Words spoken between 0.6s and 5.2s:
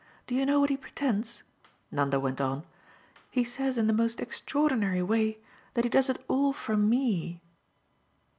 he pretends?" Nanda went on. "He says in the most extraordinary